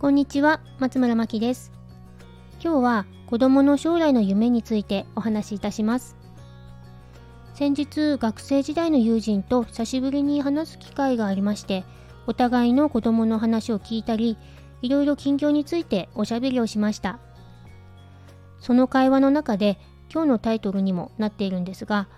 [0.00, 1.72] こんにちは、松村真希です。
[2.58, 6.16] 今日は子供の将来の夢についてお話しいたします。
[7.52, 11.84] 先日、学生時代の友人と久しぶりに話す機会がありまして、
[12.26, 14.38] お互いの子供の話を聞いたり、
[14.80, 17.18] いろいろ近況についておしゃべりをしました。
[18.58, 19.78] その会話の中で
[20.10, 22.08] 今日のタイトルにもなっているんですが、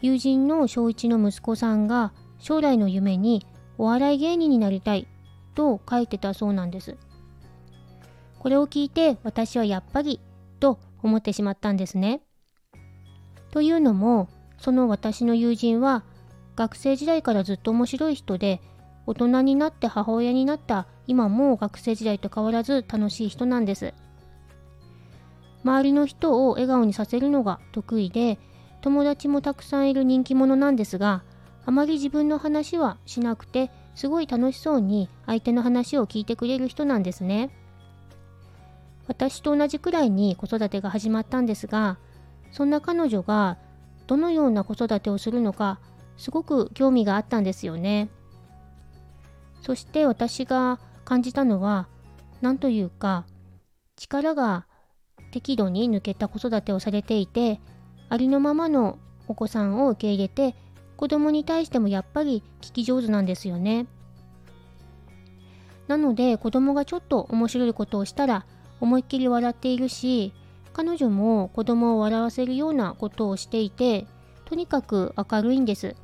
[0.00, 3.46] 友人の小一の息子さんが将来の夢に
[3.78, 5.06] お笑い芸人になりたい
[5.54, 6.96] と書いてたそうなんです。
[8.38, 10.20] これを聞いて私はやっぱり
[10.60, 12.22] と思ってしまったんですね。
[13.50, 16.04] というのもその私の友人は
[16.56, 18.60] 学生時代からずっと面白い人で
[19.06, 23.94] 大人になって母親になった今も学生時代と変わらず楽しい人なんです。
[25.64, 28.38] 周りの人を笑顔にさせるのが得意で
[28.80, 31.22] 友達もたくさんいる人気者なんですが
[31.66, 37.50] あまり自分の話はしなくてすごい楽しそうに相手の話を聞いてくれる人なんですね。
[39.08, 41.98] 私と同じくらいに子育てが始まったんですが
[42.52, 43.58] そんな彼女が
[44.06, 45.80] どのような子育てをするのか
[46.16, 48.10] すごく興味があったんですよね。
[49.60, 51.88] そして私が感じたのは
[52.40, 53.26] 何というか
[53.96, 54.66] 力が
[55.32, 57.60] 適度に抜けた子育てをされていて
[58.08, 60.54] ありのままのお子さんを受け入れて
[60.96, 63.86] 子供に対してもやっぱり聞き上手なんですよね。
[65.86, 68.44] なので子供がちょっと面白いことをしたら
[68.80, 70.32] 思いっきり笑っているし
[70.72, 74.06] 彼女も子供を笑わせるようなことをしていて
[74.44, 75.96] とにかく明るいんです。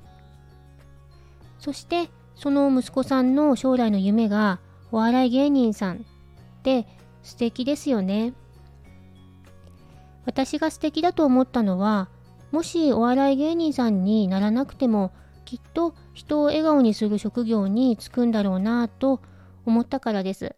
[1.58, 4.58] そしてその息子さんの将来の夢が
[4.92, 5.96] お笑い芸人さん。
[5.96, 6.86] って
[7.22, 8.32] 素敵ですよね。
[10.24, 12.08] 私が素敵だと思ったのは
[12.50, 15.12] もしお笑い芸人さんにならなくても
[15.44, 19.20] きっと人を笑顔にする職業に就くんだろうなと
[19.66, 20.56] 思ったからです。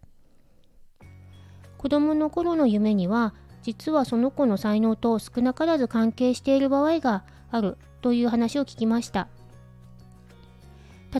[1.78, 9.28] 子供の頃の夢には実はその子の才能と少なからず関係している場合があるという話を聞きました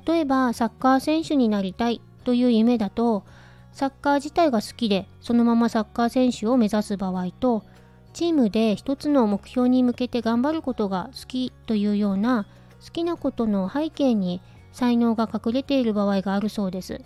[0.06, 3.24] 例えばサッカー選手になりたいという夢だと
[3.72, 7.64] サッカー自体が好きでそのままサッカー選手を目指す場合と
[8.12, 12.46] チームで一つの目標に向けて頑張ることが好きというような
[12.82, 14.40] 好きなことの背景に
[14.72, 17.02] 才能が隠れている場合があるそうです。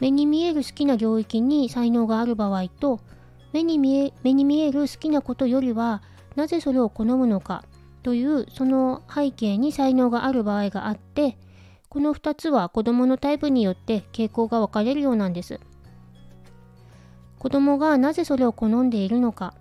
[0.00, 3.00] 目に見える好きな領域に才能がある場合と
[3.52, 6.02] 目に見え目に見える好きなことよりは
[6.34, 7.64] なぜそれを好むのか
[8.02, 11.38] というその背景に才能がある場合があって
[11.88, 15.60] この2つは子どものタイプによって傾向が分かれるようなんです
[17.38, 19.54] 子どもがなぜそれを好んでいるのか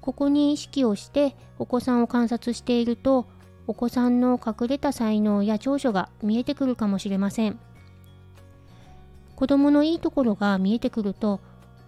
[0.00, 3.26] ここに意識をしてお子さんを観察していると
[3.66, 7.58] お子さんの隠れた才能や長所が見えてくるかもしれません。
[9.40, 11.40] 子供のいいところが見えてくると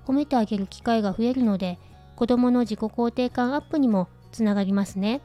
[0.06, 1.78] 褒めてあげる機会が増えるので
[2.16, 5.20] 子供の自己肯定感アップにもつながりますね。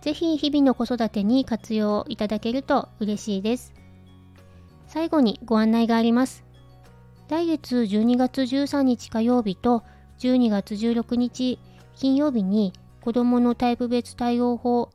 [0.00, 3.74] ぜひ日々の子育てに活用いただけると嬉しいです。
[4.86, 6.42] 最後にご案内があります。
[7.28, 9.82] 来月12月13日火曜日と
[10.20, 11.58] 12月16日
[11.96, 12.72] 金曜日に
[13.02, 14.90] 子どものタイプ別対応法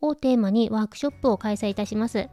[0.00, 2.28] をテーマにワークショップを開催いたします。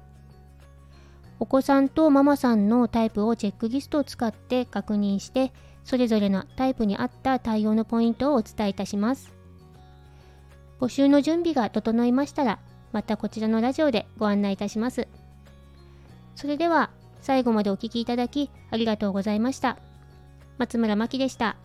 [1.41, 5.51] お子さんとママさんのタイプをチェックリストを使って確認して
[5.83, 9.33] それぞれのタイプに合った対応のポイントをお伝えいたします。
[10.79, 12.59] 募集の準備が整いましたら
[12.91, 15.07] またこちらのラジオでご案内いたします。
[16.35, 16.91] それでは
[17.21, 19.79] 最後までお聴きいただきありがとうございました。
[20.59, 21.55] 松村真希でした。